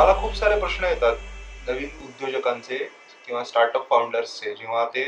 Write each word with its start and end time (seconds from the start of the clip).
मला 0.00 0.12
खूप 0.14 0.34
सारे 0.34 0.56
प्रश्न 0.60 0.84
येतात 0.84 1.16
नवीन 1.66 1.88
उद्योजकांचे 2.04 2.76
किंवा 3.26 3.42
स्टार्टअप 3.44 3.88
फाउंडर्सचे 3.90 4.54
जेव्हा 4.54 4.84
ते 4.84 5.04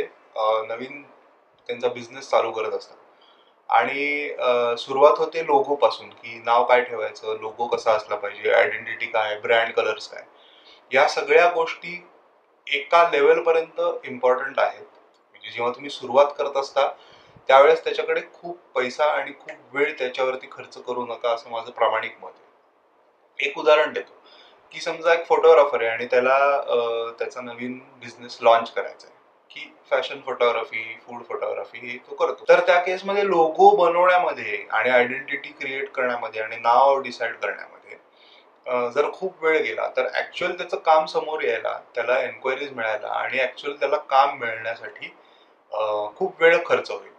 नवीन 0.68 1.02
त्यांचा 1.68 1.88
बिझनेस 1.88 2.28
चालू 2.30 2.50
करत 2.50 2.74
असतात. 2.74 2.96
आणि 3.68 4.76
सुरुवात 4.78 5.18
होते 5.18 5.44
लोगो 5.46 5.74
पासून 5.74 6.08
की 6.10 6.38
नाव 6.44 6.64
काय 6.64 6.80
ठेवायचं 6.80 7.38
लोगो 7.40 7.66
कसा 7.66 7.92
असला 7.92 8.16
पाहिजे 8.16 8.52
आयडेंटिटी 8.52 9.06
काय 9.06 9.36
ब्रँड 9.38 9.72
कलर्स 9.72 10.08
काय. 10.08 10.22
या 10.92 11.08
सगळ्या 11.08 11.48
गोष्टी 11.48 11.96
एका 12.66 13.08
लेवलपर्यंत 13.12 13.80
इम्पॉर्टंट 14.04 14.58
आहेत. 14.58 14.84
म्हणजे 15.30 15.50
जेव्हा 15.50 15.72
तुम्ही 15.72 15.90
सुरुवात 15.90 16.32
करत 16.38 16.56
असता 16.56 16.86
त्यावेळेस 17.48 17.84
त्याच्याकडे 17.84 18.20
खूप 18.32 18.58
पैसा 18.74 19.04
आणि 19.12 19.32
खूप 19.40 19.74
वेळ 19.76 19.92
त्याच्यावरती 19.98 20.48
खर्च 20.52 20.78
करू 20.78 21.06
नका 21.06 21.32
असं 21.34 21.50
माझं 21.50 21.70
प्रामाणिक 21.70 22.16
मत 22.20 22.30
आहे. 22.30 22.50
एक 23.38 23.58
उदाहरण 23.58 23.92
देतो. 23.92 24.12
की 24.72 24.80
समजा 24.80 25.12
एक 25.14 25.24
फोटोग्राफर 25.26 25.82
आहे 25.82 25.90
आणि 25.90 26.06
त्याला 26.10 26.38
त्याचा 27.18 27.40
नवीन 27.40 27.78
बिझनेस 28.00 28.38
लॉन्च 28.42 28.70
करायचा 28.72 29.06
आहे. 29.06 29.16
की 29.50 29.72
फॅशन 29.90 30.20
फोटोग्राफी 30.26 30.98
फूड 31.06 31.22
फोटोग्राफी 31.28 31.78
हे 31.80 31.96
तो 32.08 32.14
करतो. 32.14 32.44
तर 32.48 32.60
त्या 32.66 32.78
केसमध्ये 32.82 33.26
लोगो 33.26 33.70
बनवण्यामध्ये 33.76 34.64
आणि 34.70 34.90
आयडेंटिटी 34.90 35.48
क्रिएट 35.50 35.90
करण्यामध्ये 35.94 36.42
आणि 36.42 36.56
नाव 36.56 37.00
डिसाईड 37.02 37.34
करण्यामध्ये 37.36 38.90
जर 38.94 39.10
खूप 39.12 39.42
वेळ 39.44 39.58
गेला 39.62 39.86
तर 39.96 40.06
ऍक्च्युअल 40.14 40.52
त्याचं 40.58 40.76
काम 40.86 41.04
समोर 41.06 41.42
यायला 41.42 41.78
त्याला 41.94 42.18
एन्क्वायरीज 42.22 42.72
मिळायला 42.72 43.08
आणि 43.12 43.40
ऍक्च्युअल 43.42 43.76
त्याला 43.76 43.96
काम 44.10 44.38
मिळण्यासाठी 44.38 45.08
खूप 46.16 46.42
वेळ 46.42 46.56
खर्च 46.66 46.90
होईल. 46.90 47.10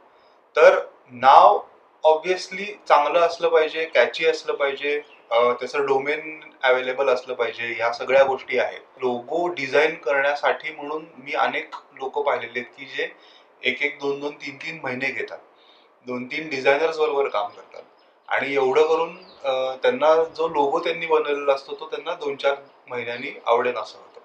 तर 0.55 0.79
नाव 1.11 1.59
ऑब्विसली 2.03 2.65
चांगलं 2.87 3.19
असलं 3.19 3.49
पाहिजे 3.49 3.85
कॅची 3.93 4.25
असलं 4.27 4.53
पाहिजे 4.53 4.99
त्याचं 5.29 5.85
डोमेन 5.85 6.39
अवेलेबल 6.63 7.09
असलं 7.09 7.33
पाहिजे 7.33 7.67
ह्या 7.73 7.91
सगळ्या 7.93 8.23
गोष्टी 8.23 8.57
आहेत. 8.59 8.79
लोगो 9.01 9.47
डिझाईन 9.47 9.95
करण्यासाठी 10.03 10.71
म्हणून 10.71 11.05
मी 11.17 11.33
अनेक 11.35 11.75
लोक 11.93 12.19
पाहिलेले 12.25 12.59
आहेत 12.59 12.71
की 12.77 12.85
जे 12.95 13.07
एक 13.61 13.81
एक 13.83 13.97
दोन 13.99 14.19
दोन 14.19 14.35
तीन 14.35 14.55
तीन 14.63 14.79
महिने 14.83 15.09
घेतात. 15.09 15.37
दोन 16.05 16.25
तीन 16.31 16.49
डिझायनर्स 16.49 16.97
बरोबर 16.97 17.27
काम 17.27 17.49
करतात. 17.49 17.81
आणि 18.29 18.53
एवढं 18.53 18.87
करून 18.87 19.15
त्यांना 19.81 20.13
जो 20.37 20.47
लोगो 20.47 20.79
त्यांनी 20.83 21.05
बनवलेला 21.05 21.53
असतो 21.53 21.73
तो 21.79 21.85
त्यांना 21.91 22.13
दोन 22.15 22.35
चार 22.35 22.55
महिन्यांनी 22.89 23.31
आवडेन 23.45 23.77
असं 23.77 23.97
होतं. 23.97 24.19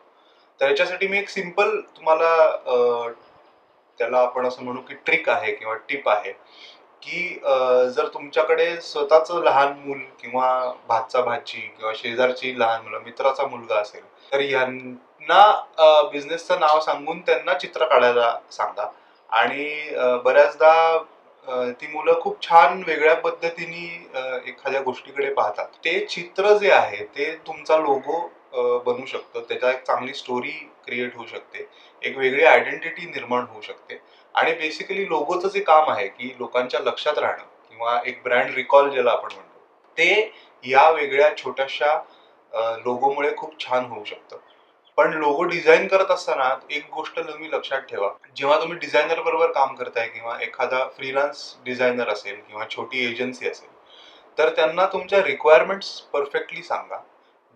तर 0.61 0.69
याच्यासाठी 0.69 1.07
मी 1.09 1.19
एक 1.19 1.29
सिंपल 1.29 1.79
तुम्हाला 1.97 3.13
त्याला 4.01 4.19
आपण 4.19 4.47
असं 4.47 4.63
म्हणू 4.65 4.81
की 4.81 4.95
ट्रिक 5.07 5.29
आहे 5.29 5.53
किंवा 5.53 5.75
टिप 5.89 6.09
आहे. 6.09 6.33
की 7.03 7.29
जर 7.95 8.07
तुमच्याकडे 8.15 8.75
स्वतःचं 8.81 9.43
लहान 9.45 9.73
मूल 9.79 9.99
किंवा 10.21 10.49
भातचा 10.89 11.21
भाची 11.23 11.61
किंवा 11.61 11.93
शेजारची 11.97 12.59
लहान 12.59 12.83
मुलं 12.83 13.01
मित्राचा 13.05 13.47
मुलगा 13.47 13.81
असेल 13.81 14.03
तर 14.33 14.41
यांना 14.41 16.09
बिझनेसचं 16.13 16.61
नाव 16.61 16.81
सांगून 16.81 17.21
त्यांना 17.21 17.55
चित्र 17.55 17.87
काढायला 17.87 18.33
सांगा. 18.53 18.91
आणि 19.31 19.95
बऱ्याचदा 20.25 20.99
ती 21.81 21.87
मुलं 21.87 22.21
खूप 22.21 22.43
छान 22.43 22.83
वेगळ्या 22.87 23.15
पद्धतीने 23.17 23.87
एखाद्या 24.49 24.81
गोष्टीकडे 24.81 25.31
पाहतात. 25.35 25.67
ते 25.85 25.99
चित्र 26.07 26.57
जे 26.59 26.71
आहे 26.73 27.05
ते 27.17 27.33
तुमचा 27.47 27.77
लोगो 27.77 28.21
बनू 28.53 29.07
शकतं. 29.07 29.41
त्याच्या 29.49 29.71
एक 29.71 29.83
चांगली 29.83 30.15
स्टोरी 30.15 30.51
क्रिएट 30.85 31.15
होऊ 31.17 31.27
शकते. 31.27 31.67
एक 32.03 32.17
वेगळी 32.19 32.45
आयडेंटिटी 32.45 33.07
निर्माण 33.07 33.45
होऊ 33.51 33.61
शकते. 33.61 34.01
आणि 34.35 34.53
बेसिकली 34.53 35.09
लोगोचं 35.09 35.49
जे 35.49 35.61
काम 35.61 35.91
आहे 35.91 36.07
की 36.09 36.35
लोकांच्या 36.39 36.81
लक्षात 36.81 37.19
राहणं 37.19 37.45
किंवा 37.71 38.01
एक 38.07 38.23
ब्रँड 38.25 38.55
रिकॉल 38.55 38.91
ज्याला 38.91 39.11
आपण 39.11 39.33
म्हणतो 39.35 39.59
ते 39.99 40.33
या 40.65 40.89
वेगळ्या 40.91 41.31
छोट्याशा 41.37 41.95
लोगोमुळे 42.85 43.35
खूप 43.37 43.59
छान 43.61 43.85
होऊ 43.85 44.05
शकतं. 44.05 44.37
पण 44.99 45.13
लोगो 45.13 45.43
डिझाईन 45.45 45.87
करत 45.89 46.11
असताना 46.11 46.49
एक 46.71 46.89
गोष्ट 46.95 47.19
तुम्ही 47.19 47.51
लक्षात 47.53 47.81
ठेवा. 47.81 48.09
जेव्हा 48.37 48.59
तुम्ही 48.61 48.79
डिझायनर 48.79 49.21
बरोबर 49.23 49.51
काम 49.53 49.75
करताय 49.75 50.09
किंवा 50.09 50.39
एखादा 50.43 50.85
फ्रीलान्स 50.97 51.55
डिझायनर 51.65 52.09
असेल 52.09 52.41
किंवा 52.41 52.65
छोटी 52.71 53.05
एजन्सी 53.05 53.49
असेल 53.49 53.69
तर 54.39 54.49
त्यांना 54.57 54.87
तुमच्या 54.87 55.23
रिक्वायरमेंट्स 55.23 56.01
परफेक्टली 56.13 56.63
सांगा. 56.63 56.99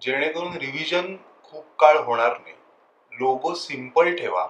जेणेकरून 0.03 0.57
रिव्हिजन 0.57 1.15
खूप 1.45 1.65
काळ 1.79 1.97
होणार 1.97 2.31
नाही. 2.33 2.55
लोगो 3.13 3.55
सिंपल 3.55 4.15
ठेवा. 4.17 4.47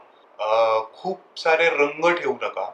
खूप 0.95 1.39
सारे 1.39 1.69
रंग 1.71 2.09
ठेवू 2.11 2.35
नका. 2.43 2.71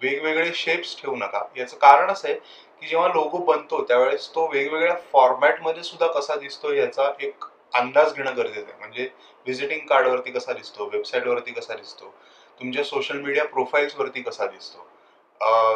वेगवेगळे 0.00 0.52
शेप्स 0.54 0.96
ठेवू 1.00 1.14
नका. 1.16 1.42
याचं 1.56 1.76
कारण 1.78 2.10
असं 2.10 2.28
आहे 2.28 2.36
की 2.82 2.86
जेव्हा 2.86 3.08
लोगो 3.08 3.38
बनतो 3.44 3.82
त्यावेळेस 3.84 4.28
तो 4.34 4.46
वेगवेगळ्या 4.52 4.94
फॉर्मॅटमध्ये 5.12 5.82
सुद्धा 5.82 6.06
कसा 6.12 6.34
दिसतो 6.36 6.72
याचा 6.72 7.10
एक 7.20 7.44
अंदाज 7.74 8.12
घेणं 8.12 8.36
गरजेचं 8.36 8.68
आहे. 8.68 8.78
म्हणजे 8.78 9.08
व्हिजिटिंग 9.46 9.86
कार्डवरती 9.88 10.30
कसा 10.30 10.52
दिसतो 10.52 10.88
वेबसाईटवरती 10.92 11.52
कसा 11.52 11.74
दिसतो 11.74 12.12
तुमच्या 12.60 12.84
सोशल 12.84 13.20
मीडिया 13.20 13.44
प्रोफाईल्सवरती 13.46 14.22
कसा 14.22 14.46
दिसतो 14.46 14.86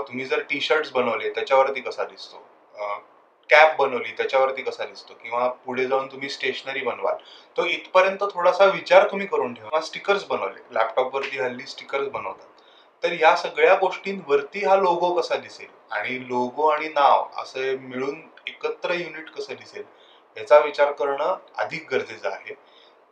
तुम्ही 0.08 0.24
जर 0.24 0.40
टी 0.50 0.60
शर्ट्स 0.60 0.92
बनवले 0.92 1.28
त्याच्यावरती 1.34 1.80
कसा 1.80 2.04
दिसतो 2.04 2.44
कॅप 3.52 3.76
बनवली 3.78 4.12
त्याच्यावरती 4.12 4.62
कसा 4.62 4.84
दिसतो? 4.84 5.14
किंवा 5.14 5.48
पुढे 5.48 5.86
जाऊन 5.86 6.06
तुम्ही 6.06 6.28
स्टेशनरी 6.28 6.80
बनवाल. 6.80 7.14
तो 7.56 7.64
इथपर्यंत 7.64 8.24
थोडासा 8.34 8.64
विचार 8.64 9.10
तुम्ही 9.10 9.26
करून 9.26 9.54
ठेवा. 9.54 9.80
स्टिकर्स 9.80 10.26
बनवले. 10.26 10.60
लॅपटॉपवरती 10.70 11.38
हल्ली 11.38 11.66
स्टिकर्स 11.66 12.08
बनवतात. 12.08 12.46
तर 13.02 13.12
या 13.12 13.36
सगळ्या 13.36 13.74
गोष्टींवरती 13.74 14.64
हा 14.64 14.76
लोगो 14.76 15.12
कसा 15.20 15.36
दिसेल? 15.36 15.66
आणि 15.90 16.28
लोगो 16.28 16.68
आणि 16.68 16.88
नाव 16.88 17.26
असे 17.36 17.76
मिळून 17.76 18.20
एकत्र 18.46 18.92
युनिट 18.92 19.30
कसं 19.30 19.54
दिसेल? 19.54 19.84
याचा 20.36 20.58
विचार 20.58 20.92
करणं 20.92 21.36
अधिक 21.58 21.86
गरजेचं 21.90 22.28
आहे. 22.28 22.54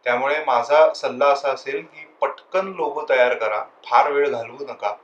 त्यामुळे 0.05 0.45
माझा 0.45 0.93
सल्ला 0.93 1.27
असा 1.27 1.51
असेल 1.51 1.83
की 1.83 2.07
पटकन 2.21 2.67
लोगो 2.67 3.05
तयार 3.09 3.35
करा. 3.35 3.65
फार 3.85 4.11
वेळ 4.13 4.29
घालवू 4.29 4.65
नका. 4.65 4.95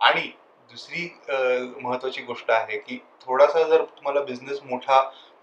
आणि 0.00 0.30
दुसरी 0.74 1.02
महत्त्वाची 1.24 1.82
महत्वाची 1.82 2.22
गोष्ट 2.22 2.50
आहे 2.50 2.76
की 2.78 2.96
थोडासा 3.20 3.62
जर 3.62 3.82
तुम्हाला 3.82 4.20
बिझनेस 4.20 4.58
मोठा 4.64 5.00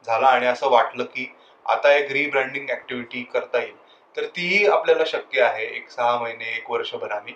झाला 0.08 0.28
आणि 0.28 0.46
असं 0.46 0.70
वाटलं 0.70 1.04
की 1.04 1.26
आता 1.66 1.94
एक 1.94 2.12
रिब्रँडिंग 2.12 2.70
ऍक्टिव्हिटी 2.70 3.22
करता 3.24 3.60
येईल 3.60 3.76
तर 4.18 4.26
तीही 4.36 4.66
आपल्याला 4.68 5.04
शक्य 5.08 5.42
आहे 5.42 5.66
एक 5.76 5.90
सहा 5.92 6.18
महिने 6.20 6.50
एक 6.56 6.70
वर्षभराने. 6.72 7.32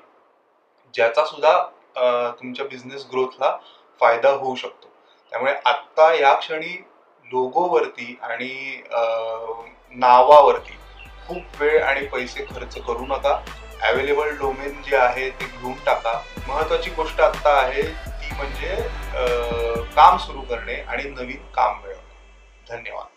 ज्याचा 0.95 1.25
सुद्धा 1.25 2.31
तुमच्या 2.41 2.66
बिझनेस 2.66 3.05
ग्रोथला 3.11 3.55
फायदा 4.01 4.29
होऊ 4.31 4.55
शकतो. 4.55 4.88
त्यामुळे 5.31 5.53
आत्ता 5.66 6.13
या 6.13 6.34
क्षणी 6.39 6.75
लोगोवरती 7.31 8.17
आणि 8.22 8.81
नावावरती 9.95 10.78
खूप 11.28 11.61
वेळ 11.61 11.84
आणि 11.84 12.05
पैसे 12.07 12.45
खर्च 12.53 12.78
करू 12.88 13.05
नका. 13.05 13.39
अवेलेबल 13.84 14.30
डोमेन 14.38 14.81
जे 14.81 14.96
आहे 14.96 15.30
ते 15.30 15.46
घेऊन 15.46 15.74
टाका. 15.86 16.22
महत्वाची 16.47 16.90
गोष्ट 16.91 17.19
आत्ता 17.22 17.50
आहे 17.59 17.81
ती 17.81 18.34
म्हणजे 18.36 18.75
काम 19.96 20.18
सुरू 20.18 20.41
करणे 20.41 20.75
आणि 20.81 21.03
नवीन 21.09 21.46
काम 21.56 21.81
मिळवणे. 21.81 22.14
धन्यवाद. 22.69 23.15